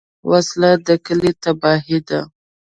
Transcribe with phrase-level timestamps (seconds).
[0.29, 2.19] وسله د کلي تباهي ده